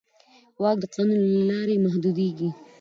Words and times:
واک 0.61 0.77
د 0.81 0.85
قانون 0.93 1.19
له 1.33 1.41
لارې 1.49 1.83
محدودېږي. 1.85 2.49